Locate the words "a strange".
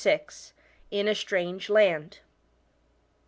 1.07-1.69